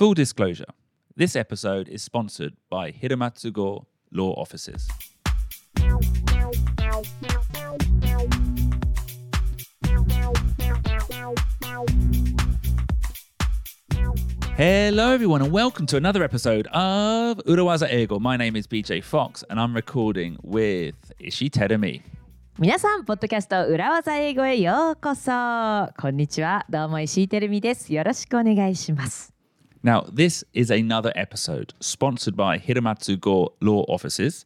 [0.00, 0.71] Full disclosure
[1.17, 4.87] this episode is sponsored by Hiramatsugo Law Offices.
[14.55, 18.17] Hello, everyone, and welcome to another episode of Urawaza Ego.
[18.17, 22.01] My name is BJ Fox, and I'm recording with Ishi Terumi.
[22.57, 25.31] 皆さん、ポッドキャスト裏技英語へようこそ。
[25.99, 26.65] こんにちは。
[26.69, 27.93] どうも石井てるみです。
[27.93, 29.29] よろしくお願いします。
[29.82, 34.44] Now, this is another episode sponsored by Hiramatsugo Law Offices.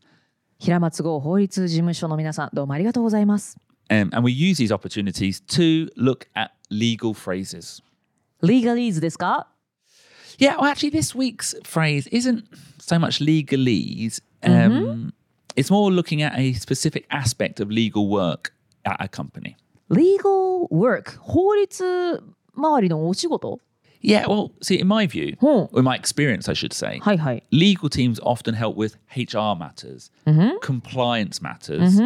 [0.58, 3.56] 平松号法律事務所の皆さん、どうもありがとうございます。
[3.88, 7.82] Um, and we use these opportunities to look at legal phrases.
[8.42, 9.48] Legalese ですか
[10.38, 12.44] Yeah, well, actually, this week's phrase isn't
[12.78, 14.20] so much legalese.
[14.42, 15.12] Um,
[15.56, 18.52] It's more looking at a specific aspect of legal work
[18.84, 19.56] at a company.
[19.90, 22.22] ?Legal work 法律
[22.54, 23.58] 周りのお仕事
[24.07, 25.67] Yeah, well, see, in my view, Hmm.
[25.73, 27.43] or in my experience, I should say, はいはい。
[27.51, 30.11] legal teams often help with HR matters,
[30.61, 31.99] compliance matters,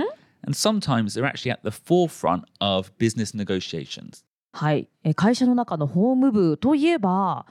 [0.44, 4.23] and sometimes they're actually at the forefront of business negotiations.
[4.54, 4.88] はい。
[5.04, 7.46] え会社の中の法務部といえば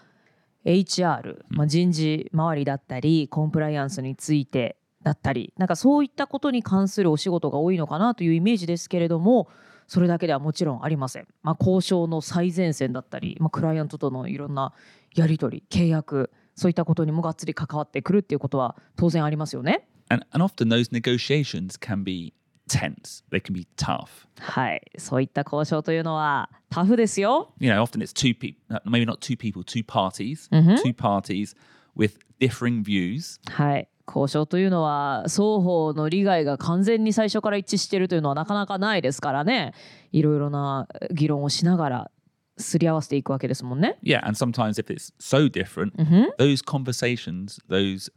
[0.65, 9.49] HR、まあ、人事周りだったりコンプライアンスについてだったりなんかそういったことに関するお仕事が多いのかなというイメージですけれども
[9.89, 11.27] それだけではもちろんありません。
[11.43, 14.73] まあ、交渉の最前線だったり、まあ、クライアントとのいろんな
[15.15, 19.89] やり取り契約そういったことにもがっつり関わってくるっていうことは当然ありますよね。
[20.11, 22.35] And, and often those negotiations can be
[22.69, 24.27] tense, they can be tough.
[24.39, 24.83] はい。
[24.99, 27.55] そういった交渉というのはタフですよ。
[27.59, 30.49] You know, often it's two people, maybe not two people, two parties,
[30.83, 31.57] two parties
[31.97, 33.41] with differing views.
[33.51, 39.75] はい、交渉というのは双方の利害が完全に最初から一致しているというのはなかなかないですからね
[40.13, 42.11] いろいろな議論をしながら
[42.57, 43.99] すり合わせていくわけですもんね。
[44.03, 45.93] Yeah, and sometimes if it's so different,
[46.39, 48.11] those conversations, those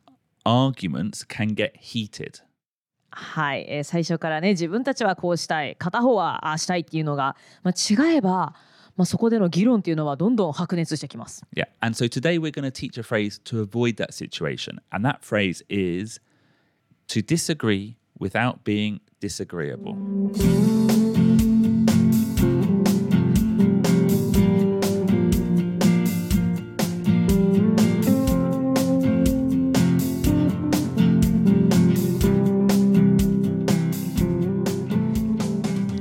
[0.45, 2.41] arguments can get heated.
[3.11, 8.55] はい、えー最初からね自分たちはこうしたい片方はああしたいっていうのが、まあ、違えば、
[8.96, 11.44] まあ、そこでの議論っていうのはどんどん白熱してきます。
[11.54, 15.06] Yeah, and so today we're going to teach a phrase to avoid that situation, and
[15.06, 16.20] that phrase is
[17.08, 19.96] to disagree without being disagreeable.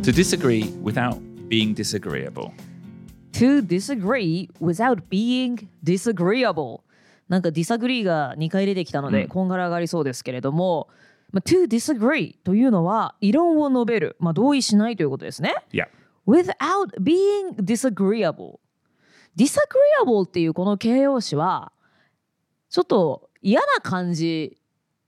[0.03, 1.19] To disagree without
[1.49, 2.53] being disagreeable.
[3.40, 6.80] To disagree without being disagreeable.
[7.28, 10.88] なんか disagree が2回出てきたので、こんがらがりそうですけれども、
[11.32, 15.54] まあ、to disagree というのは異論を述べる、まあ、同意しないということですね。
[15.72, 15.86] Yeah.
[16.26, 18.58] without being disagreeable.
[19.36, 21.72] disagreeable っていうこの形容詞は
[22.68, 24.58] ちょっと嫌な感じ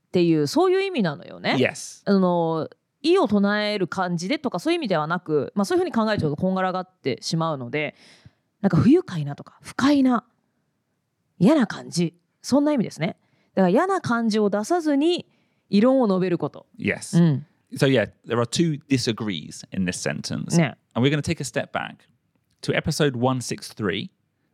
[0.09, 1.56] っていうそういう意味なのよね。
[1.59, 2.03] Yes.
[2.04, 2.69] あの
[3.03, 7.97] 意を唱える感じでとかそういう意味ではなく、まあ、そういうふうに考えちゃうとこんがらがってしまうので
[8.62, 10.25] なんか不愉快なとか不快な
[11.39, 13.17] 嫌な感じそんな意味ですね
[13.55, 15.27] だから嫌な感じを出さずに
[15.69, 17.19] 異論を述べること、Yes.
[17.19, 20.56] うん、So, yeah, there are two disagrees in this sentence.
[20.56, 20.75] Yeah.
[20.95, 22.06] And we're going to take a step back
[22.62, 24.11] to episode 163,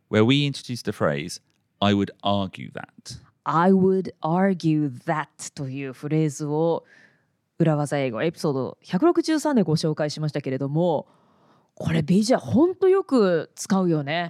[0.07, 1.41] where we introduced the phrase,
[1.81, 3.17] I would argue that.
[3.45, 6.85] I would argue that というフレーズを
[7.57, 11.07] 裏技英語エピソード163でご紹介しましたけれども
[11.79, 14.29] これ BJ ほんとよく使うよね。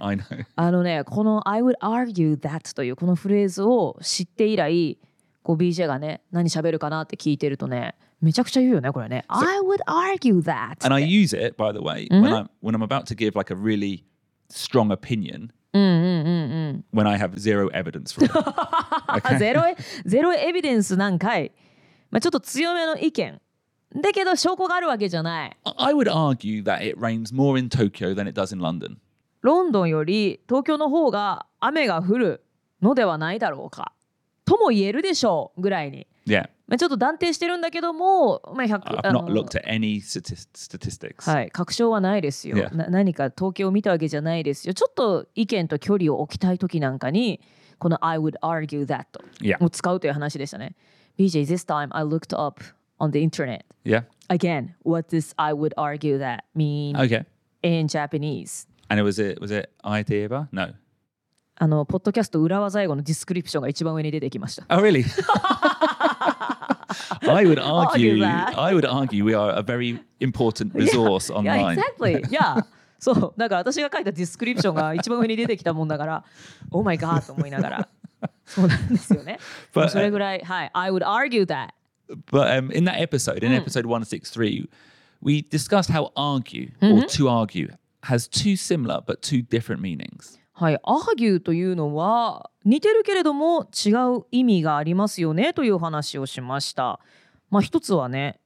[0.54, 4.98] あのねこの「I would argue that」というこのフレーズを知って以来
[5.42, 12.84] こう BJ がね何喋るかなって聞いてるとねめちゃくちゃ言うよねこれね「I would argue that」And I use it, by the way, when I'm when I'm
[12.84, 14.04] about to give like a really
[14.48, 18.32] strong opinion うんうんうんうん when I have zero evidence for it.
[19.08, 21.50] あゼロエゼロエビデンスなんかい、
[22.12, 23.40] まあ、ちょっと強めの意見
[23.96, 28.96] だけど証拠があるわけじゃない I would argue that it rains more in Tokyo than it does in London.
[29.42, 32.44] ロンドンより東京の方が雨が降る
[32.82, 33.92] のではないだろうか
[34.44, 36.48] とも言えるでしょうぐらいに、Yeah.
[36.68, 41.28] まあ、ちょっと断定してるんだけども、まあ、100 I've あ not の looked at any statis- statistics.
[41.28, 42.76] はい、確証はないですよ、Yeah.
[42.76, 47.40] な何か統計を見たわけじゃないですよちょっと意見と距離を置きたい時なんかに
[47.78, 49.04] この I would argue that.
[49.64, 50.74] を使うという話でしたね
[51.18, 52.62] BJ this time I looked up
[53.00, 54.04] on the internet Yeah.
[54.28, 57.24] again what does I would argue that mean Okay.
[57.62, 60.48] in Japanese And it was it was it idea?
[60.52, 60.74] No.
[61.62, 65.04] あのポッドキャスト裏技英語のディスクリプションが一番上に出てきました Oh really?
[67.28, 68.14] I would argue.
[68.14, 68.58] Argue that.
[68.58, 71.78] I would argue we are a very important resource Yeah, online.
[71.78, 72.24] exactly.
[72.30, 72.64] Yeah.
[72.98, 76.24] そうだから私が書いたディスクリプションが一番上に出てきたもんだから
[76.70, 77.88] 「Oh my god」と思いながら
[78.44, 79.38] そうなんですよね。
[79.72, 81.68] But, それぐらいはい「I would argue that
[82.30, 84.68] But um, in that episode, in episode 163,
[85.22, 87.68] we discussed how argue or to argue
[88.02, 90.38] has two similar but two different meanings.
[90.52, 97.00] はい、アーギューというのは似てるけれども違う意味がありますよねという話をしました。
[97.48, 98.40] まあ一つはね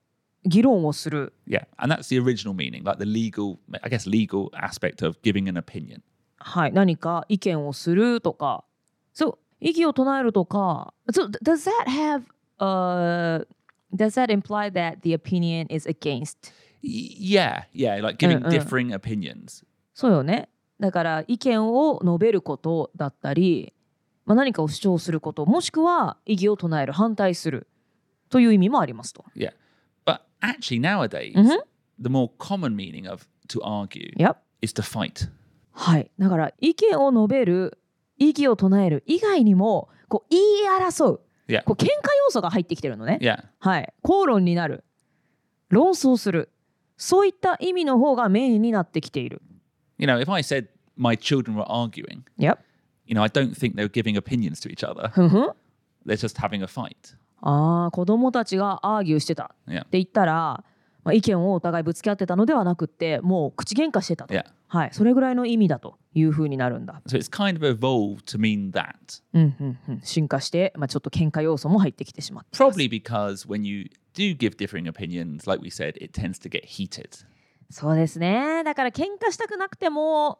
[0.44, 1.67] 議論をする Yeah.
[1.76, 5.56] And that's the original meaning, like the legal, I guess, legal aspect of giving an
[5.56, 6.02] opinion.
[6.38, 8.64] はい、何か意見をするとか、
[9.12, 12.25] そう、意義を唱えるとか、so, does that have,
[12.58, 13.44] uh,
[13.94, 16.52] does that imply that the opinion is against?
[16.82, 17.64] Yeah.
[17.72, 18.00] Yeah.
[18.02, 18.50] Like giving uh.
[18.50, 19.64] differing opinions.
[19.94, 20.48] そうよね。
[20.80, 23.72] だから意見を述べることだったり、
[24.26, 27.68] まあ、何かを主張すること、もしくは意義を唱える、反対する
[28.28, 29.24] という意味もありますと。
[29.36, 29.52] Yeah.
[30.04, 31.60] But actually, nowadays, Mhm.
[32.00, 35.30] the more common meaning of to argue いや、is to fight.
[35.72, 36.10] はい。
[36.18, 37.78] だから意見を述べる、
[38.18, 40.44] 意義を唱える以外にも、こう言い
[40.80, 41.62] 争う、Yeah.
[41.64, 41.88] こう喧嘩
[42.26, 43.19] 要素が入ってきてるのね。
[43.20, 43.44] Yeah.
[43.58, 44.85] はい、口論になる
[45.69, 46.50] 論争する
[46.96, 49.43] そういった意味の方がメインになってきている。
[49.99, 52.58] You know, if I said my children were arguing, いや
[53.06, 55.11] you know, I don't think they're giving opinions to each other.
[56.06, 57.17] They're just having a fight.
[57.41, 59.81] ああ子供たちがアーギューしてた Yeah.
[59.81, 60.64] って言ったら、
[61.04, 64.44] まあ、意見をお互いぶつけ合ってたのではなくってもう口喧嘩してたと、Yeah.
[64.68, 67.00] はい、それぐらいの意味だというふうになるんだ。
[67.06, 69.22] So it's kind of evolved to mean that.
[69.32, 72.78] うんうんうん、進化して、まあ、ちょっと喧嘩要素も入ってきてしまってます。
[72.78, 77.24] Probably because when you do give differing opinions, like we said, it tends to get heated.
[77.70, 80.38] そうですねだから喧嘩したくなくても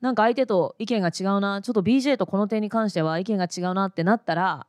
[0.00, 4.66] なんか相手と意見が違うなちょっと BJ とこの点に関しては意見が違うなってなったら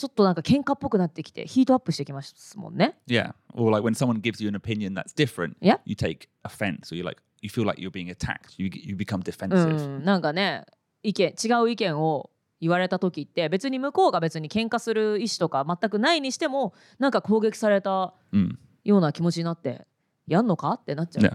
[0.00, 2.96] ちょっとなんか喧嘩っぽくなってきてヒートアップしてきますもんね。
[3.06, 3.34] Yeah.
[3.52, 5.78] Or like when someone gives you an opinion that's different, Yeah.
[5.84, 8.54] you take offense or you like you feel like you're being attacked.
[8.56, 9.98] You you become う defensive.
[10.00, 10.64] ん、なんかね
[11.02, 12.30] 意見違う意見を
[12.62, 18.56] 言われた時って別に向こうが別に喧嘩する意思とか全くないにしてもなんか攻撃された Mm.
[18.84, 19.86] ような気持ちになって
[20.26, 21.34] やんのかってなっちゃう、Yeah.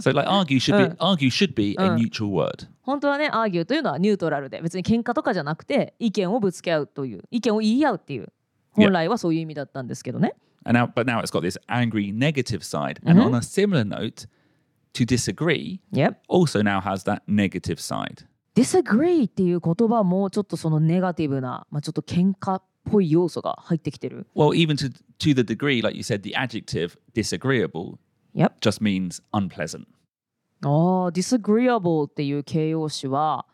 [0.00, 1.96] So like argue should be argue should be a Uh.
[1.96, 2.68] neutral word.
[2.82, 8.32] 本当はねアーギューというのはニュートラルで別に喧嘩とかじゃなくて意見をぶつけ合うという意見を言い合うっていう
[8.72, 10.34] 本来はそういう意味だったんですけどね。
[10.64, 12.98] And now but now it's got this angry negative side.
[13.04, 14.26] And on a similar note,
[14.94, 16.20] to disagree Yep.
[16.28, 18.26] also now has that negative side.
[18.54, 24.26] disagree っていう言葉もちょっとそのネガティブな、まあ、ちょっと喧嘩っぽい要素が入ってきてる。
[24.34, 27.98] Well, even to to the degree, like you said, the adjective disagreeable
[28.36, 28.60] Yep.
[28.60, 29.86] just means unpleasant.
[30.62, 33.46] ああ、disagreeable っていう形容詞は、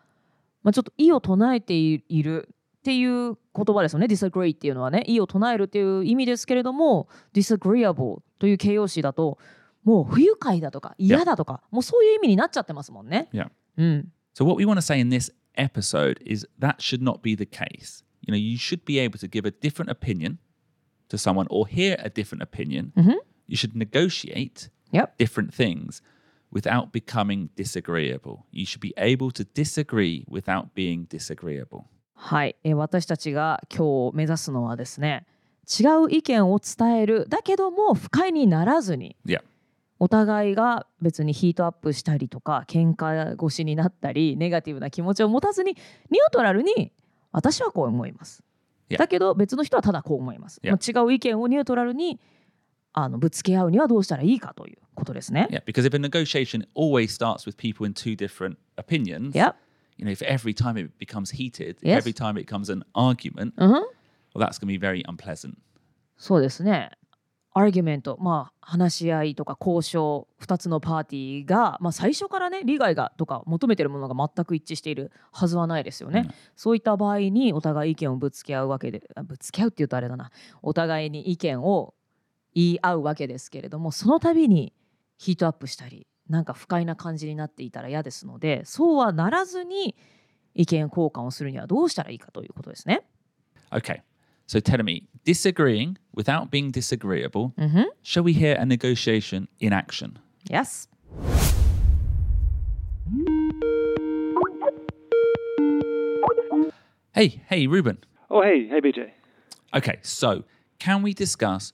[0.63, 2.49] まあ、ちょっと意を唱えていいる
[2.79, 4.07] っていう言葉ですよね。
[4.07, 9.39] disagree っていうのはね、意を唱えるっていう意味ですけれども、disagreeable という形容詞だと、
[9.85, 13.29] もう不愉快だとか嫌だとか、もうそういう意味になっちゃってますもんね。
[13.33, 13.51] Yeah.
[13.77, 14.13] うん。
[14.35, 18.05] So what we want to say in this episode is that should not be the case.
[18.27, 20.39] You know, you should be able to give a different opinion
[21.09, 22.93] to someone or hear a different opinion.
[23.53, 25.17] You should negotiate Yep.
[25.19, 26.03] different things
[26.51, 28.45] without becoming disagreeable.
[28.51, 31.85] You should be able to disagree without being disagreeable.
[32.15, 35.27] はい、えー私たちが今日目指すのはですね
[35.69, 39.43] 違う意見を伝えるだけども不快にならずに Yeah.
[39.99, 45.73] お互いが別にヒートアップしたりとか喧嘩越しになったりネガティブな気持ちを持たずに
[46.11, 46.93] ニュートラルに
[47.33, 48.43] 私はこう思います。
[48.89, 48.99] Yeah.
[48.99, 50.61] だけど別の人はただこう思います。
[50.63, 50.73] Yeah.
[50.73, 52.21] まあ違う意見をニュートラルに
[52.95, 55.49] あのぶつけ合うにはどうしたらいいかということですね。
[55.51, 59.55] Yeah, because if a negotiation always starts with people in two different opinions, Yep.
[59.99, 61.97] you know, if every time it becomes heated, Yes.
[62.05, 63.85] every time it becomes an argument, うん well,
[64.37, 65.55] that's going to be very unpleasant.
[66.19, 66.91] そうですね。
[67.55, 76.29] アーギュメント、まあ、話し合いとか交渉2つのパーティーが、まあ、最初からね利害がとか求めてるものが全く一致しているはずはないですよね。
[76.57, 80.31] そういった場合にお互い意見をぶつけ合うわけであぶつけ合うって言うとあれだな
[80.63, 81.93] お互いに意見を
[82.55, 84.73] 言い合うわけですけれどもその度に
[85.19, 89.95] ヒートアップしたりなんか不快な感じになっていたら嫌ですのでそうはならずに
[90.55, 93.03] 意見交換をするにはどうしたらいいかということですね。
[93.71, 94.03] Okay,
[94.47, 100.15] so tell me, disagreeing without being disagreeable, うんふん shall we hear a negotiation in action?
[100.51, 100.89] Yes.
[107.15, 107.99] Hey, hey, Ruben.
[108.31, 109.11] Oh, hey, hey, BJ.
[109.75, 110.45] Okay, so
[110.79, 111.73] can we discuss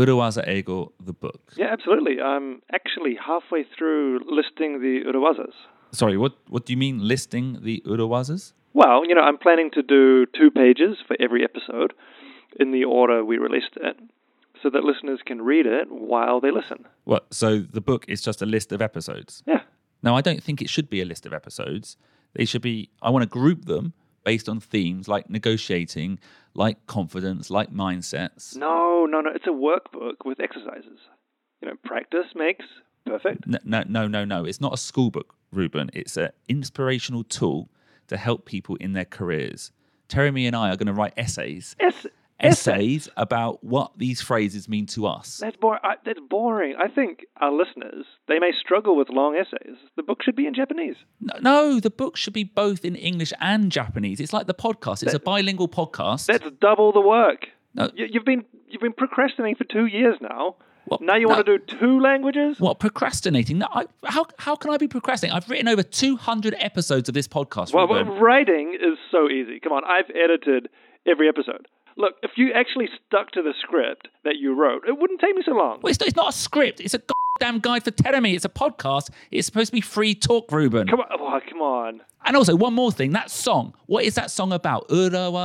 [0.00, 1.40] Urawaza Ego, the book?
[1.56, 2.20] Yeah, absolutely.
[2.20, 5.54] I'm actually halfway through listing the Urawazas.
[5.92, 8.52] Sorry, what, what do you mean listing the Urawazas?
[8.72, 11.92] Well, you know, I'm planning to do two pages for every episode
[12.58, 13.96] in the order we released it.
[14.62, 16.84] so that listeners can read it while they listen.
[17.04, 17.22] What?
[17.32, 19.42] So the book is just a list of episodes.
[19.46, 19.62] Yeah.
[20.02, 21.96] Now, I don't think it should be a list of episodes.
[22.34, 22.90] They should be.
[23.02, 23.92] I want to group them
[24.24, 26.18] based on themes like negotiating,
[26.54, 28.56] like confidence, like mindsets.
[28.56, 29.30] No, no, no.
[29.34, 30.98] It's a workbook with exercises.
[31.60, 32.64] You know, practice makes
[33.04, 33.46] perfect.
[33.46, 34.44] No, no, no, no, no.
[34.44, 35.90] It's not a school book, Ruben.
[35.92, 37.68] It's an inspirational tool
[38.08, 39.72] to help people in their careers.
[40.08, 41.76] Terry me, and I are going to write essays.
[42.40, 45.38] Essays about what these phrases mean to us.
[45.38, 45.80] That's boring.
[45.82, 46.74] I, that's boring.
[46.78, 49.76] I think our listeners they may struggle with long essays.
[49.96, 50.96] The book should be in Japanese.
[51.20, 54.20] No, no, the book should be both in English and Japanese.
[54.20, 55.02] It's like the podcast.
[55.02, 56.26] It's a bilingual podcast.
[56.26, 57.46] That's double the work.
[57.74, 57.90] No.
[57.94, 60.56] You, you've been you've been procrastinating for two years now.
[60.86, 61.02] What?
[61.02, 62.58] Now you want to do two languages?
[62.58, 63.58] What procrastinating?
[63.58, 65.36] No, I, how how can I be procrastinating?
[65.36, 67.72] I've written over two hundred episodes of this podcast.
[67.72, 69.60] Well, well, writing is so easy.
[69.60, 70.68] Come on, I've edited
[71.06, 71.68] every episode.
[72.00, 75.42] Look, if you actually stuck to the script that you wrote, it wouldn't take me
[75.44, 75.80] so long.
[75.82, 76.80] Well, it's, it's not a script.
[76.80, 77.02] It's a
[77.38, 78.34] goddamn guide for Teremi.
[78.34, 79.10] It's a podcast.
[79.30, 80.88] It's supposed to be free talk, Ruben.
[80.88, 82.00] Come on, oh, come on.
[82.24, 83.12] And also, one more thing.
[83.12, 83.74] That song.
[83.86, 84.86] What is that song about?
[84.88, 85.36] Oh,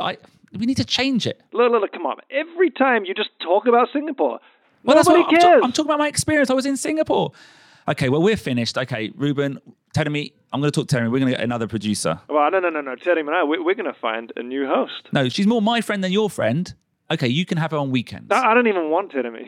[0.00, 0.18] I.
[0.58, 1.40] We need to change it.
[1.52, 2.18] Look, look, look, come on.
[2.30, 4.38] Every time you just talk about Singapore,
[4.84, 5.60] Well, that's nobody what I'm, ta- cares.
[5.64, 6.48] I'm talking about my experience.
[6.48, 7.32] I was in Singapore
[7.87, 8.77] Okay, well, we're finished.
[8.77, 9.59] Okay, Ruben,
[9.95, 10.33] Teremi.
[10.53, 11.11] I'm going to talk to Teremi.
[11.11, 12.19] We're going to get another producer.
[12.29, 12.95] well, no, no, no, no.
[12.95, 15.09] Terry and I, we, we're going to find a new host.
[15.11, 16.73] No, she's more my friend than your friend.
[17.11, 18.31] Okay, you can have her on weekends.
[18.31, 19.47] I, I don't even want Terry.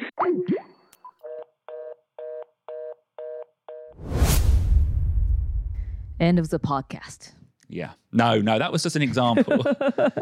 [6.20, 7.32] End of the podcast
[7.68, 7.92] Yeah.
[8.12, 9.62] No, no, that was just an example.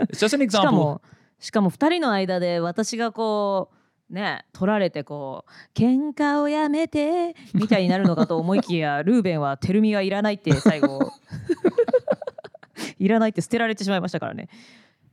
[0.10, 0.72] it's just an しか example.
[0.72, 1.02] も
[1.40, 3.76] しかも2人の間で私がこう
[4.11, 11.11] ね取られてこう喧嘩をやめてみたいになるのかと思いきやルーベンはテルミはいらないって最後
[12.99, 14.49] いらないって捨てられてしまいましたからね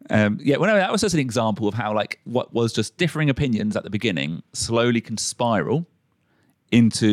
[0.09, 2.97] Um, yeah, well, no, that was just an example of how, like, what was just
[2.97, 5.85] differing opinions at the beginning slowly can spiral
[6.71, 7.07] into,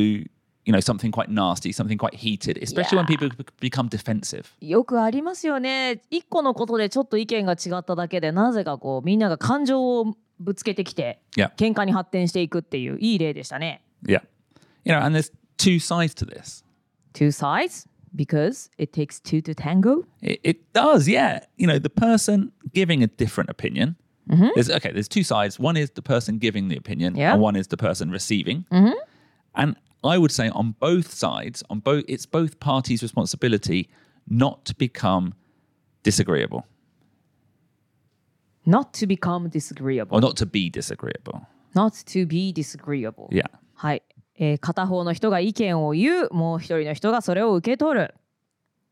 [0.64, 4.46] you know, something quite nasty, something quite heated, especially when people be- become defensive.
[4.60, 11.53] よくありますよね一個のことでちょっと意見が違っただけでなぜかこうみんなが感情をぶつけてきて Yeah.
[11.55, 14.21] 喧嘩に発展していくっていういい例でしたね Yeah.
[14.85, 16.63] You know, and there's two sides to this.
[17.13, 21.45] Two sides because it takes two to tango It, it does, yeah.
[21.57, 23.95] You know, the person giving a different opinion.
[24.55, 24.91] There's okay.
[24.91, 25.59] There's two sides.
[25.59, 27.33] One is the person giving the opinion, Yeah.
[27.33, 28.65] and one is the person receiving.
[29.53, 33.89] And I would say on both sides, on both, it's both parties' responsibility
[34.27, 35.33] not to become
[36.03, 36.65] disagreeable
[38.68, 41.40] Not to become disagreeable or not to be disagreeable.
[41.74, 43.44] not to be disagreeable Yeah.
[43.74, 44.02] はい、
[44.36, 48.14] えー片方の人が意見を言うもう一人の人がそれを受け取る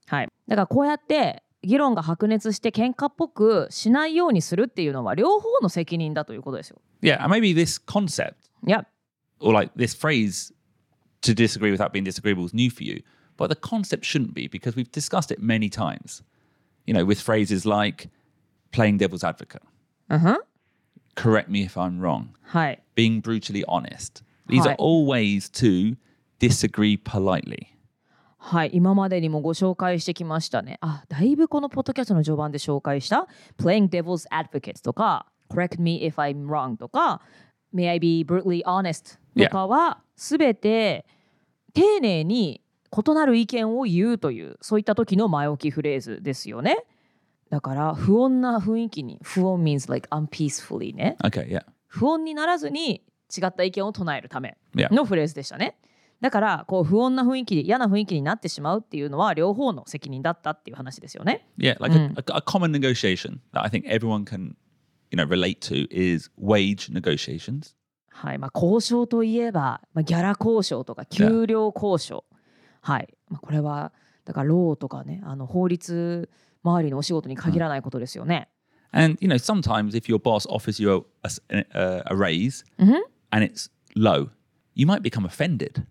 [0.06, 7.22] はいだからこうやって議論が白熱して喧嘩っぽくしないようにするっていうのは両方の責任だということですよ Yeah.
[7.22, 8.34] And maybe this concept
[8.66, 8.86] いや
[9.40, 10.54] or like this phrase
[11.22, 13.02] to disagree without being disagreeable is new for you,
[13.36, 16.22] but the concept shouldn't be because we've discussed it many times.
[16.86, 18.08] You know, with phrases like
[18.76, 19.60] playing devil's advocate,
[20.10, 20.38] うんふん
[21.14, 24.22] correct me if I'm wrong, はい being brutally honest.
[24.48, 24.74] These are Hi.
[24.78, 25.96] all ways to
[26.38, 27.68] disagree politely.
[28.38, 33.26] はい今までにもご紹介してきましたねあだいぶこのポッドキャストの序盤で紹介した
[33.58, 37.22] Playing Devil's Advocate とか Correct me if I'm wrong とか
[37.74, 41.06] May I be brutally honest とかはすべて
[41.74, 42.60] 丁寧に
[42.96, 46.84] 異なる意見を言うというそういった時の前置きフレーズですよね
[47.50, 51.64] だから不穏な雰囲気に不穏 means like unpeacefully ね Okay, yeah.
[51.86, 53.02] 不穏にならずに
[53.36, 55.76] 違った意見を唱えるため.のフレーズでしたね。
[56.20, 61.46] だからこう不穏な雰囲気嫌な雰囲気になってしまうっていうのは両方の責任だったっていう話ですよね。
[61.58, 64.54] Yeah, like a, a, a common negotiation that I think everyone can,
[65.10, 67.74] you know, relate to is wage negotiations.
[68.08, 72.24] はいまあ、交渉といえば、まあ、ギャラ交渉とか給料交渉、
[72.80, 73.92] はいまあ、これは
[74.24, 76.30] だからローとかねあの法律
[76.66, 78.48] 周りのお仕事に限らないことですよね。
[78.92, 84.30] And you know, sometimes if your boss offers you a, a a- raise and it's low,
[84.74, 85.84] you might become offended.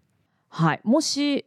[0.49, 1.45] はい、もし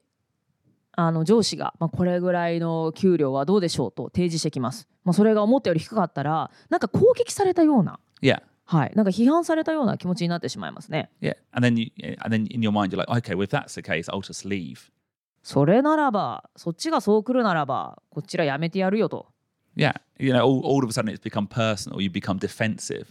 [0.93, 4.89] あの上司が、まあ、これぐらいの給料はどうでしょうと提示してきます。
[5.05, 11.11] まあ、それが思ったより低かったらなんか攻撃されたような Yeah, はい、なんか批判されたような気持ちになってしまいますね。
[11.23, 11.37] yeah.
[11.53, 13.83] And then you, and then in your mind, you're like, okay, well, if that's the
[13.83, 14.91] case, I'll just leave.
[15.49, 19.29] それならば、そっちがそう来るならば、こちらやめてやるよと。
[19.75, 22.03] Yeah, you know, all, all of a sudden it's become personal.
[22.03, 23.07] You become defensive.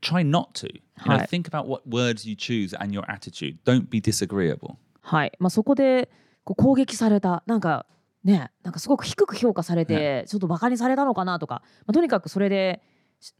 [0.00, 0.72] Try not to.
[0.72, 1.26] You know, Hi.
[1.26, 3.58] think about what words you choose and your attitude.
[3.66, 4.76] Don't be disagreeable.
[5.02, 6.08] はい、まあ、そこで
[6.44, 7.84] こう攻撃された、なんか
[8.24, 12.80] ね、なんかすごく低く評価されて、ちょっとバカにされたのかなとか、まあ、とにかくそれで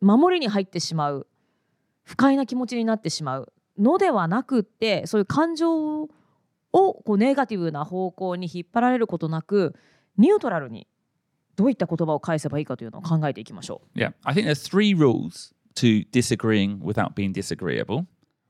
[0.02, 1.26] 守りに入ってしまう
[2.02, 6.10] 不快な気持ちになってしまうのではなくってそういう感情を
[6.74, 9.74] こうネガティブな方向に引っ張られることなく
[10.16, 10.88] ニュートラルに
[11.56, 13.98] どういった言葉を返せばいいかというのを考えていきましょう。
[13.98, 14.12] Yeah.
[14.24, 18.04] I think there's three rules to disagreeing without being disagreeable.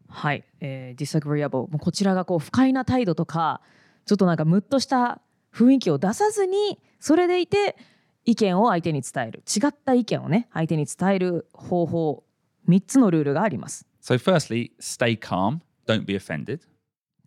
[0.08, 3.60] はい、えー、disagreeable もうこちらがこう不快な態度とか
[4.06, 5.20] ちょっとなんかムッとした
[5.52, 7.76] 雰囲気を出さずにそれでいて
[8.24, 12.24] 意見を相手に伝える違った意見をね相手に伝える方法
[12.68, 13.86] 3つのルールがあります。
[14.00, 16.60] So, firstly, stay calm, don't be offended.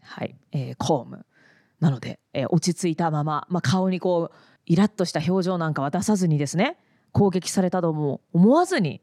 [0.07, 1.25] はい、えー、コーム
[1.79, 4.35] なので、えー落ち着いたまま、まあ、顔にこう
[4.65, 6.77] イラッとした表情なんかは出さずにですね
[7.11, 9.01] 攻撃されたとも思わずに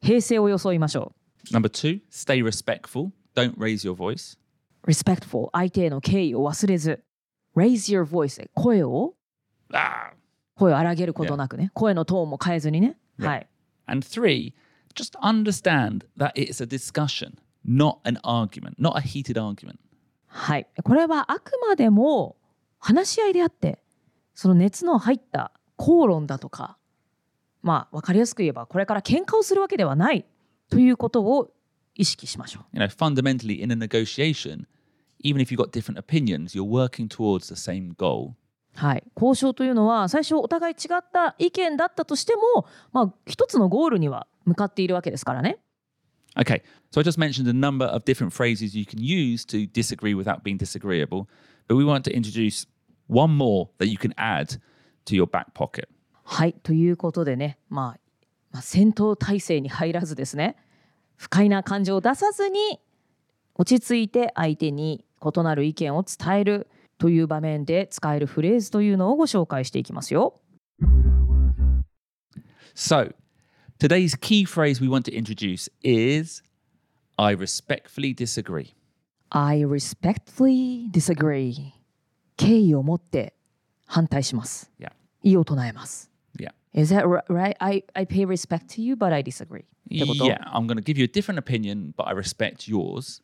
[0.00, 1.12] 平静を装いましょ
[1.52, 4.38] Number two, stay respectful, don't raise your voice.
[4.84, 7.02] う respectful 相手への敬意を忘れず
[7.56, 9.14] raise your voice 声を
[9.72, 10.12] Ah!
[10.54, 13.26] 声を荒げることなくね声のトーンも変えずにね、Yeah.
[13.26, 13.48] はい
[13.86, 14.52] And three,
[14.94, 19.78] just understand that it's a discussion, not an argument, not a heated argument.
[20.28, 22.36] はいこれはあくまでも
[22.78, 23.82] 話し合いであって
[24.34, 26.78] その熱の入った口論だとか
[27.62, 30.24] まあ分かりやすく言えばこれから喧嘩をするわけではない
[30.70, 31.50] ということを
[31.94, 34.66] 意識しましょう You know, fundamentally, in a negotiation,
[35.20, 38.34] even if you've got different opinions, you're working towards the same goal.
[38.74, 45.58] はい、交渉というのは最初お互い違った意見だったとしても、まあ、一つのゴールには向かっているわけですからね。
[46.40, 50.44] Okay, so I just mentioned a number of different phrases you can use to disagree without
[50.44, 51.28] being disagreeable,
[51.66, 52.64] but we want to introduce
[53.08, 54.56] one more that you can add
[55.06, 55.88] to your back pocket.
[56.24, 58.00] はいということでね、まあ、
[58.52, 60.56] まあ戦闘態勢に入らずですね
[61.16, 62.80] 不快な感情を出さずに
[63.54, 66.68] 落ち着いて相手に異なる意見を伝える
[66.98, 70.40] という場面で使えるフレーズというのをご紹介していきますよ。
[72.74, 73.12] So,
[73.79, 76.41] today's key phrase we want to introduce is
[77.17, 78.73] I respectfully disagree.
[79.31, 81.73] I respectfully disagree
[82.37, 83.33] 敬意を持って
[83.85, 84.71] 反対します。
[84.79, 84.91] Yeah.
[85.23, 86.09] 意を唱えます。
[86.37, 86.51] Yeah.
[86.73, 87.55] Is that ri- right?
[87.59, 89.63] I, I pay respect to you, but I disagree.
[89.93, 93.21] ってこと Yeah, I'm going to give you a different opinion, but I respect yours.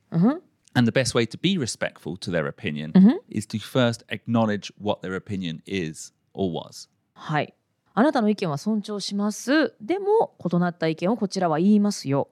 [0.76, 2.94] And the best way to be respectful to their opinion
[3.30, 6.88] is to first acknowledge what their opinion is or was.
[7.16, 7.54] はい。
[7.95, 9.73] あなたの意見は尊重します。
[9.81, 12.29] でも、異なった意見をこちらは言いますよ。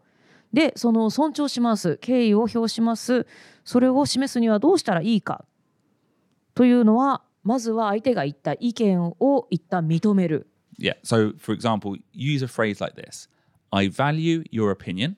[0.53, 1.99] で、その尊重します。
[1.99, 3.27] 敬意を表します。
[3.65, 5.45] それを示すにはどうしたらいいか。
[6.55, 10.49] というのは、まずは相手が言った意見を一旦認める。
[10.79, 10.97] Yeah.
[11.05, 13.29] So, for example, use a phrase like this
[13.71, 15.17] I value your opinion,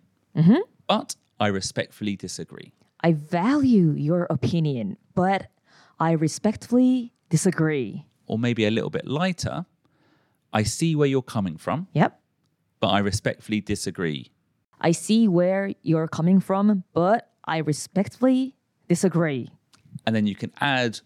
[0.86, 2.72] but I respectfully disagree.
[3.00, 5.48] I value your opinion, but
[5.98, 8.04] I respectfully disagree.
[8.26, 9.64] Or maybe a little bit lighter
[10.53, 12.19] I see where you're coming from, Yep.
[12.79, 14.31] but I respectfully disagree.
[14.81, 18.55] I see where you're coming from, but I respectfully
[18.87, 19.49] disagree.
[20.05, 21.01] And then you can add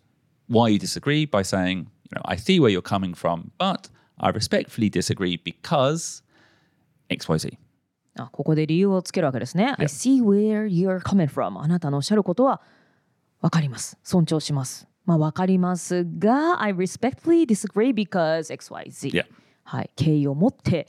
[0.47, 4.29] why you disagree by saying, you know, I see where you're coming from, but I
[4.29, 6.21] respectfully disagree because
[7.09, 7.57] XYZ.
[8.15, 9.73] あここで理由をつけるわけですね。
[9.79, 11.59] I see where you're coming from.
[11.59, 12.61] あなたのおっしゃることは
[13.41, 13.97] 分かります。
[14.03, 14.86] 尊重します。
[15.08, 19.10] まあ分かりますが、I respectfully disagree because XYZ。
[19.10, 19.24] Yeah.
[19.64, 19.90] はい。
[19.96, 20.86] 敬意を持って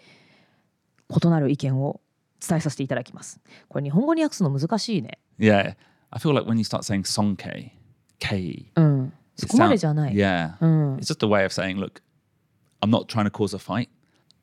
[1.09, 2.01] 異なる意見を
[2.45, 3.39] 伝えさせていただきます。
[3.69, 5.19] これ日本語に訳すの難しいね。
[5.39, 5.77] Yeah.
[6.11, 7.71] I feel like when you start saying sonke,
[8.19, 9.13] K, うん。
[9.37, 10.13] そこまでじゃない。
[10.13, 10.57] Yeah.
[10.97, 12.01] It's just a way of saying, look,
[12.81, 13.87] I'm not trying to cause a fight.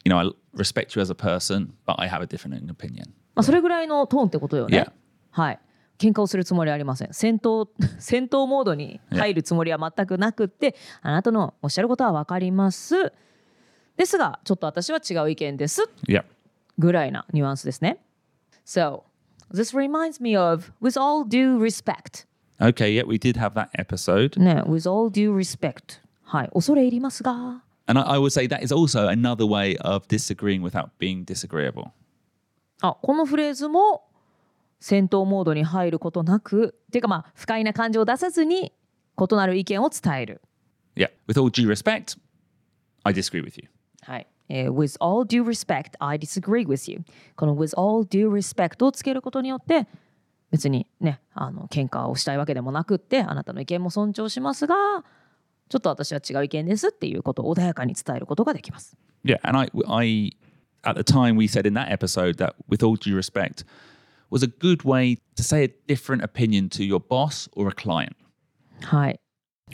[0.07, 3.11] You know, I respect you as a person, but I have a different opinion.
[3.35, 4.79] まあそれぐらいのトーンってことよね。
[4.79, 4.93] Yeah.
[5.33, 5.61] はい。
[5.99, 7.09] 喧嘩をするつもりはありません。
[7.13, 13.13] 戦闘戦闘モードに入るつもりは全くなくって、あなたのおっしゃることは分かります。
[13.97, 15.89] ですが、ちょっと私は違う意見です。
[16.07, 16.25] Yeah.
[16.79, 17.99] ぐらいなニュアンスですね。
[18.67, 19.05] So,
[19.53, 22.27] this reminds me of with all due respect.
[22.61, 24.39] Okay, yeah, we did have that episode.
[24.41, 26.01] ね、with all due respect.
[26.23, 26.51] はい。
[26.53, 27.63] 恐れ入りますが。
[27.87, 31.91] And I, I would say that is also another way of disagreeing without being disagreeable.
[32.83, 34.06] あ、このフレーズも
[34.87, 38.73] 戦闘モードに入ることなく、ていうかまあ、不快な感情を出さずに
[39.19, 40.41] 異なる意見を伝える。
[40.95, 41.11] Yeah.
[41.27, 42.17] With all due respect,
[43.03, 43.69] I disagree with you.
[44.03, 44.29] はい。
[44.49, 47.01] えー with all due respect, I disagree with you.
[47.35, 49.89] この with all due respect をつけることによって、
[50.53, 54.77] 別にね、あの喧嘩をしたいわけでもなくって、あなたの意見も尊重しますが、
[55.69, 58.97] ちょっと私は違う意見ですっていうことを穏やかに伝えることができます。
[59.25, 60.37] Yeah, and I, I,
[60.85, 63.67] at the time, we said in that episode that, with all due respect,
[64.32, 68.16] was a good way to say a different opinion to your boss or a client.
[68.82, 69.20] はい。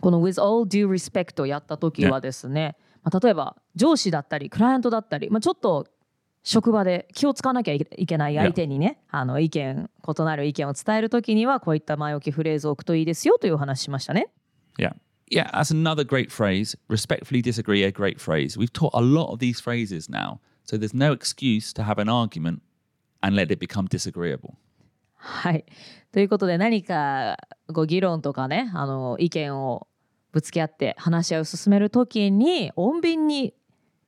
[0.01, 5.87] この with all due respect をやった時はですね、まあ、例えば上司だったりクライアントだったり、まあ、ちょっと
[6.43, 14.27] 職場で気を使わなきゃいけない相手にね、あの意見異なる意見を伝えるときにはこういった前置きフレーズを置くといいですよというお話ししましたね。
[14.77, 14.93] Yeah.
[15.29, 16.77] Yeah, that's another great phrase.
[16.87, 18.57] Respectfully disagree, a great phrase.
[18.57, 20.39] We've taught a lot of these phrases now.
[20.63, 22.61] So there's no excuse to have an argument
[23.22, 24.54] and let it become disagreeable.
[25.16, 25.64] はい。
[26.12, 29.86] ということで何かご議論とかねあの意見を
[30.32, 33.54] ぶつけ合って話し合いを進めるときに穏便に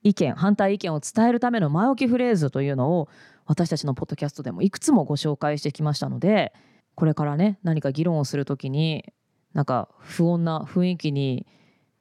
[0.03, 3.09] 意見反対意見を伝えるための前置きフレーズというのを
[3.45, 6.53] 私たちのポッドキャストでもいくつもご紹介してきましたので
[6.95, 9.13] これからね何か議論をするときに
[9.53, 11.47] なんか不穏な雰囲気に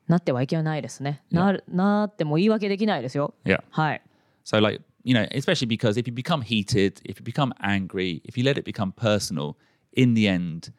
[0.09, 1.22] なってはいけないですね。
[1.31, 3.35] なるなっても言い訳できないですよ。
[3.70, 4.03] はい。
[4.44, 8.45] So, like, you know, especially because if you become heated, if you become angry, if you
[8.45, 9.57] let it become personal,
[9.93, 10.73] in the end,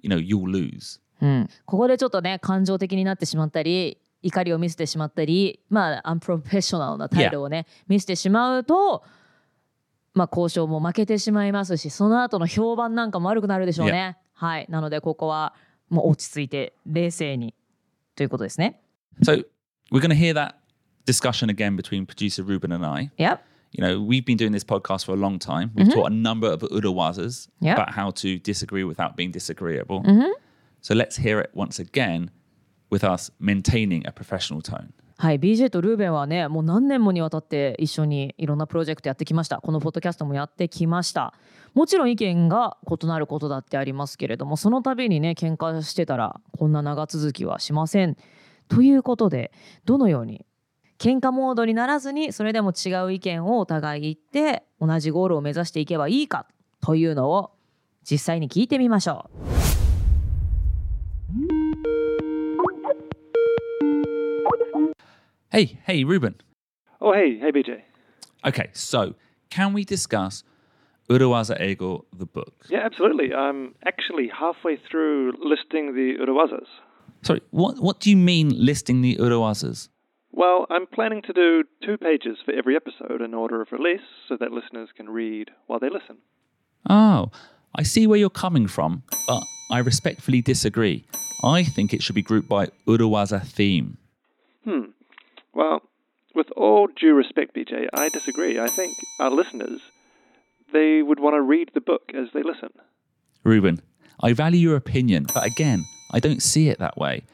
[0.00, 1.00] you know, you'll lose.
[1.20, 9.04] うん、ここでちょっとね感情的になってしまったり怒りを見せてしまったりまあアンプロフェッショナルな態度をね見せてしまうと
[10.14, 14.18] まあ交渉も負けてしまいますしその後の評判なんかも悪くなるでしょうね。
[14.32, 15.54] はいなのでここは
[15.88, 17.54] もう落ち着いて冷静に
[18.16, 18.80] ということですね。
[19.22, 19.44] So,
[19.92, 20.54] we're going to hear that
[21.06, 23.12] discussion again between producer Ruben and I.
[23.16, 23.40] いや
[23.72, 25.70] You know, we've been doing this podcast for a long time.
[25.74, 27.74] We've taught a number of urawazas Yeah.
[27.74, 30.02] about how to disagree without being disagreeable.
[30.82, 32.30] So let's hear it once again
[32.90, 34.92] with us maintaining a professional tone.
[35.18, 41.32] はい、BJ とルーベンはねもう何年もにわたって一緒にいろんなプロジェクトやってきましたこのポッドキャストもやってきました
[41.74, 48.16] もちろん意見が異なることだってありますけれどもその度にね喧嘩してたらこんな長続きはしません
[48.66, 49.52] ということで
[49.84, 50.44] どのように
[51.02, 56.46] 喧嘩モードにならずにそれでも違う意見をお互い言って同じゴールを目指していけばいいか
[56.80, 57.50] というのを
[58.08, 59.52] 実際に聞いてみましょう
[65.50, 66.36] Hey, hey, Ruben.
[67.00, 67.82] Oh, hey, hey, BJ.
[68.46, 69.14] Okay, so
[69.50, 70.44] can we discuss
[71.10, 72.54] Urawaza Ego, the book?
[72.70, 73.34] Yeah, absolutely.
[73.34, 76.68] I'm actually halfway through listing the Urawazas.
[77.22, 79.88] Sorry, what, what do you mean listing the Urawazas?
[80.34, 84.36] Well, I'm planning to do two pages for every episode in order of release so
[84.40, 86.16] that listeners can read while they listen.
[86.88, 87.30] Oh,
[87.74, 91.04] I see where you're coming from, but I respectfully disagree.
[91.44, 93.98] I think it should be grouped by Urawaza theme.
[94.64, 94.92] Hmm.
[95.52, 95.82] Well,
[96.34, 98.58] with all due respect, BJ, I disagree.
[98.58, 99.80] I think our listeners,
[100.72, 102.70] they would want to read the book as they listen.
[103.44, 103.82] Ruben,
[104.20, 107.24] I value your opinion, but again, I don't see it that way.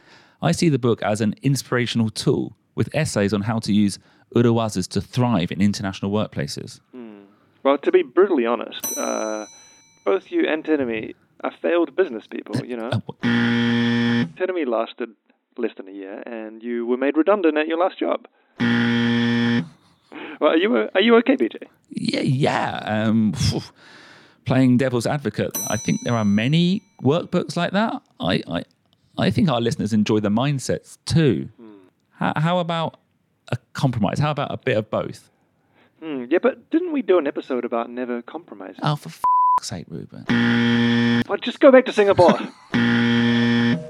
[0.42, 3.98] I see the book as an inspirational tool with essays on how to use
[4.34, 6.80] Urawazas to thrive in international workplaces.
[7.62, 9.44] Well, to be brutally honest, uh,
[10.04, 12.90] both you and Tenemy are failed business people, you know.
[13.22, 15.10] Tenemy lasted
[15.58, 18.26] less than a year, and you were made redundant at your last job.
[20.40, 21.64] well, are you are you okay, BJ?
[21.90, 22.78] Yeah, yeah.
[22.86, 23.34] Um,
[24.46, 28.00] playing devil's advocate, I think there are many workbooks like that.
[28.18, 28.64] I, I,
[29.18, 31.50] I think our listeners enjoy the mindsets too.
[32.19, 32.97] How, how about
[33.51, 34.19] a compromise?
[34.19, 35.29] How about a bit of both?
[36.01, 38.79] Hmm, yeah, but didn't we do an episode about never compromising?
[38.83, 39.23] Oh, for f-
[39.61, 40.25] sake, Ruben.
[41.27, 42.37] Well, just go back to Singapore.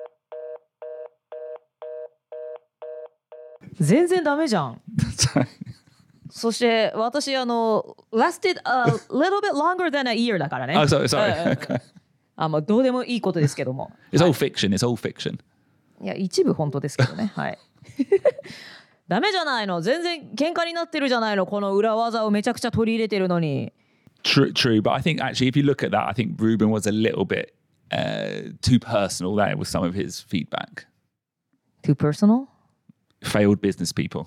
[3.79, 4.81] 全然ダメじゃん。
[6.29, 10.75] そして私あの lasted a little bit longer than a year だからね。
[10.77, 11.31] oh, sorry, sorry.
[11.31, 11.81] うんうんうん Okay.
[12.35, 13.91] あまあどうでもいいことですけども。
[14.11, 14.69] It's all fiction.
[14.73, 15.39] It's all fiction.
[16.01, 17.31] いや一部本当ですけどね。
[17.35, 17.59] はい。
[19.08, 19.80] ダメじゃないの。
[19.80, 21.46] 全然喧嘩になってるじゃないの。
[21.46, 23.72] この裏技をめちゃくちゃ取り入れてるのに。
[24.22, 24.82] True, true.
[24.82, 27.24] But I think actually, if you look at that, I think Ruben was a little
[27.24, 27.54] bit
[27.92, 30.86] uh, too personal there with some of his feedback.
[31.82, 32.48] too personal?
[33.22, 34.26] Failed business people.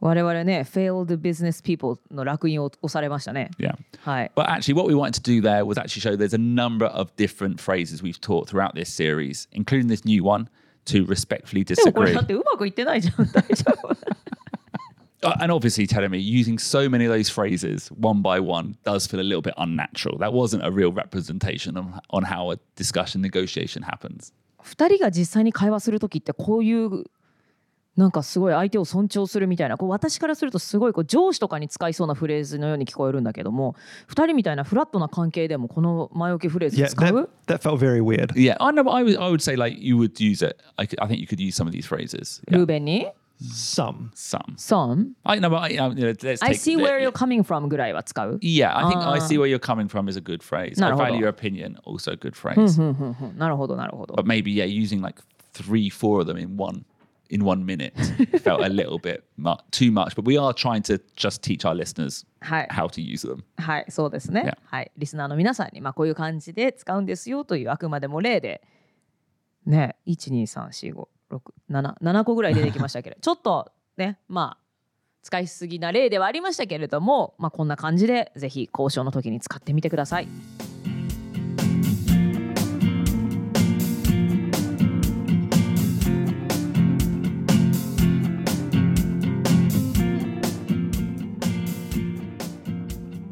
[0.00, 3.50] 我々ね、failed business people の烙印を押されましたね。
[3.58, 3.76] Yeah.
[4.00, 4.32] はい。
[4.34, 7.60] But actually, what we wanted to do there was actually show there's a number of different
[7.60, 10.48] phrases we've taught throughout this series, including this new one
[10.85, 12.15] to respectfully でもこれ disagree.
[12.15, 13.25] だってうまくいってないじゃん。
[13.31, 13.95] 大丈夫
[15.23, 19.07] Uh, and obviously, telling me using so many of those phrases one by one does
[19.07, 20.15] feel a little bit unnatural.
[20.19, 24.31] That wasn't a real representation on, on how a discussion negotiation happens.
[24.61, 27.05] 二人が実際に会話する時ってこういう
[27.96, 33.76] なんかすごい相手を尊重するみたいなこう私からするとすごいこう上司とかに使いそうなフレーズのように聞こえるんだけども
[34.06, 38.32] 二人みたいなフラットな関係でもこの前置きフレーズ Yeah, 使う that, that felt very weird.
[38.34, 38.82] Yeah, I know.
[38.82, 40.56] But I would, I would say like you would use it.
[40.78, 42.40] I, could, I think you could use some of these phrases.
[42.50, 43.06] ル Yeah, ーベンに
[43.42, 44.10] Some.
[44.14, 44.54] some.
[44.56, 45.88] Some I know, but I, you know,
[46.22, 49.20] let's I take see where you're coming from ぐらいは使う Yeah, I think I Ah.
[49.20, 50.78] see where you're coming from is a good phrase.
[50.78, 51.08] I なるほど。
[51.12, 52.80] value your opinion, also a good phrase.
[53.36, 55.20] なるほどなるほど But maybe yeah, using like
[55.52, 56.84] three, four of them in one
[57.32, 57.92] in one minute
[58.42, 60.14] felt a little bit mu- too much.
[60.14, 63.42] But we are trying to just teach our listeners はい how to use them.
[63.56, 64.42] はい、そうですね。
[64.44, 64.58] Yeah.
[64.64, 68.62] はい、リスナーの皆さんに、まあ、こういう感じで使うんですよというあくまでも例で、
[69.64, 71.40] ね、1、2、3、4、5、6、
[71.70, 74.62] 7、7個ぐらい出てきましたけれど、ちょっとね、 まあ、
[75.22, 80.28] 使いすぎな例ではありましたけれども、まあ、こんな感じでぜひ交渉の時に使ってみてください。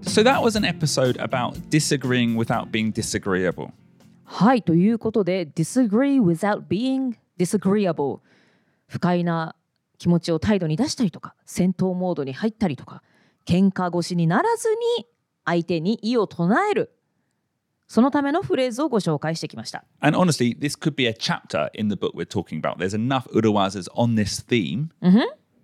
[0.10, 3.72] So that was an episode about disagreeing without being disagreeable.
[4.24, 8.20] はい、ということで、disagree without being disagreeable。
[8.88, 9.56] 不快な
[9.98, 13.02] 気持ちを態度に出したりとか、戦闘モードに入ったりとか、
[13.46, 15.08] 喧嘩腰にならずに
[15.46, 16.92] 相手に意を唱える。
[17.88, 19.86] そのためのフレーズをご紹介してきました。
[20.00, 22.78] And honestly, this could be a chapter in the book we're talking about.
[22.78, 24.90] There's enough urawazas on this theme,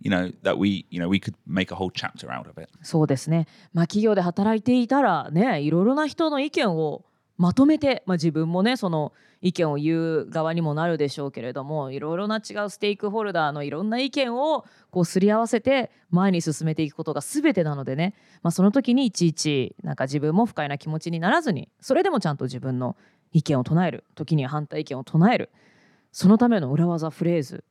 [0.02, 2.68] You know, that we, you know, we could make a whole chapter out of it.
[2.82, 3.46] そうですね。
[3.72, 7.04] まあ企業で働いていたらね、いろいろな人の意見を
[7.38, 22.96] まとめて、まあ自分もね、その意見を言う側にもなるでしょうけれども、いろいろな違うステークホルダーのいろんな意見をこうすり合わせて前に進めていくことが全てなのでね、まあその時にいちいちなんか自分も不快な気持ちにならずに、それでもちゃんと自分の
[23.32, 25.50] 意見を唱える、時には反対意見を唱える、
[26.12, 27.64] そのための裏技フレーズ。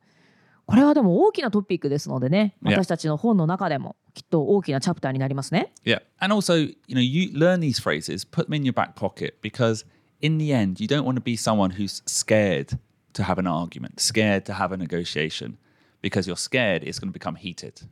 [0.66, 5.72] これはでも大きなトピックですのでね.私たちの本の中でもきっと大きなチャプターになりますね。
[5.84, 6.02] Yeah.
[6.18, 9.86] And also, you know, you learn these phrases, put them in your back pocket because
[10.20, 12.78] in the end, you don't want to be someone who's scared
[13.14, 15.56] to have an argument, scared to have a negotiation
[16.02, 17.86] because you're scared it's going to become heated.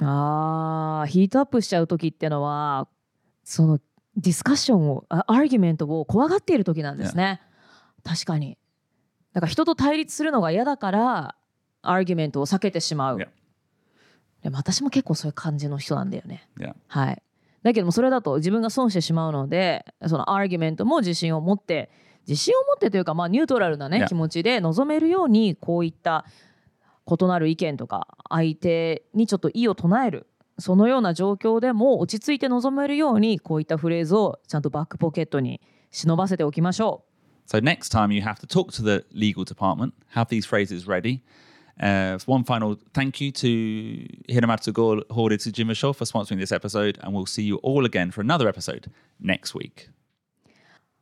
[0.00, 2.86] あーヒートアップしちゃう時ってのは
[3.44, 3.78] その
[4.16, 7.40] ディスカッションをあアーギュメントを怖がっている時なんですね。
[8.04, 8.56] 確かに。
[9.32, 11.36] だから人と対立するのが嫌だから
[11.90, 13.18] アーギュメントを避けてしまう。
[13.18, 13.28] Yeah.
[14.42, 16.48] でも私も結構そういう感じの人なんだよね。
[16.58, 16.74] Yeah.
[16.88, 17.22] はい。
[17.62, 21.90] だけどもそれだと自分が損してしまうのでそのアーギュメントも自信を持って
[22.28, 24.06] 自信を持ってというかまあニュートラルなね Yeah.
[24.06, 26.24] 気持ちで臨めるようにこういった
[27.08, 30.26] 異なる意見とか相手にちょっと意を唱える
[30.58, 37.16] そのような状況でも落ち着いて臨めるようにこういったフレーズをちゃんとバックポケットに忍ばせておきましょう。
[37.48, 41.20] So next time you have to talk to the legal department, have these phrases ready.
[41.78, 44.72] Uh, one final thank you to Hiramatsu
[45.10, 48.90] Horde Tsujimasho for sponsoring this episode, and we'll see you all again for another episode
[49.20, 49.90] next week.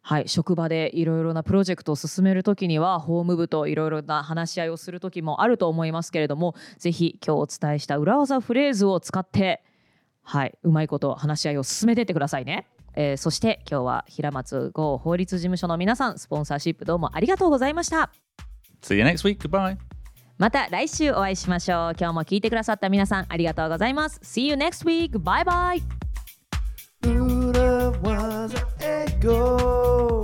[0.06, 9.62] はい、職場でいろいろなプロジェクトを進めるときには法務部といろいろな話し合いをするときもあると思いますけれどもぜひ今日お伝えした裏技フレーズを使って
[10.24, 12.66] はい、うまいこと話し合いを進めていってくださいね。
[12.96, 18.10] えーそして今日は平松剛法律事務所の皆さんスポンサーシップどうもありがとうございました。
[18.82, 19.38] See you next week.
[19.38, 19.93] Goodbye.
[20.36, 21.92] また来週お会いしましょう。
[21.98, 24.20] 今日も聞いてくださった皆さんありがとうございます。
[24.22, 25.18] See you next week.
[25.18, 25.82] Bye bye.
[27.00, 30.22] Buddha was an ego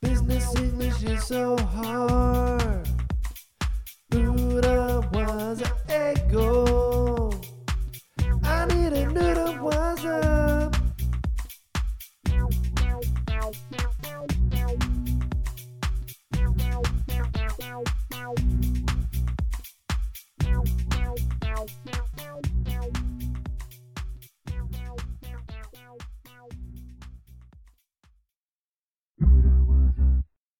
[0.00, 2.57] Business English is so hard.